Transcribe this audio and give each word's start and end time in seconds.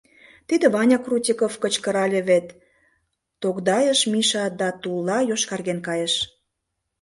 «Тиде 0.47 0.65
Ваня 0.75 0.97
Крутиков 1.01 1.53
кычкырале 1.63 2.21
вет»,— 2.29 2.47
тогдайыш 3.41 3.99
Миша 4.11 4.43
да 4.59 4.67
тулла 4.81 5.17
йошкарген 5.29 5.79
кайыш». 5.87 6.13